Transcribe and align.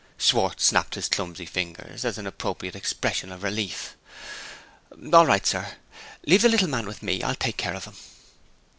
Schwartz 0.17 0.65
snapped 0.65 0.95
his 0.95 1.07
clumsy 1.07 1.45
fingers, 1.45 2.03
as 2.05 2.17
an 2.17 2.25
appropriate 2.25 2.75
expression 2.75 3.31
of 3.31 3.43
relief. 3.43 3.95
"All 5.13 5.27
right, 5.27 5.45
sir! 5.45 5.75
Leave 6.25 6.41
the 6.41 6.49
little 6.49 6.69
man 6.69 6.87
with 6.87 7.03
me 7.03 7.21
I'll 7.21 7.35
take 7.35 7.57
care 7.57 7.75
of 7.75 7.85
him." 7.85 7.93